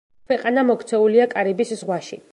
ქვეყანა 0.29 0.63
მოქცეულია 0.69 1.29
კარიბის 1.37 1.77
ზღვაში. 1.83 2.23